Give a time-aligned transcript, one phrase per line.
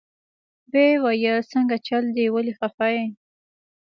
[0.73, 3.05] ويې ويل سنګه چل دې ولې خفه يې.